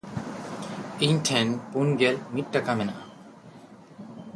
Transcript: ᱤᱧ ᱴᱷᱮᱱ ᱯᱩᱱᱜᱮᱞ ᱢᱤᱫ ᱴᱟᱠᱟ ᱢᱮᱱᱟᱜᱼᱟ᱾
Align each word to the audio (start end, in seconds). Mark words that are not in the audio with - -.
ᱤᱧ 1.05 1.19
ᱴᱷᱮᱱ 1.27 1.47
ᱯᱩᱱᱜᱮᱞ 1.71 2.15
ᱢᱤᱫ 2.35 2.45
ᱴᱟᱠᱟ 2.53 2.71
ᱢᱮᱱᱟᱜᱼᱟ᱾ 2.79 3.05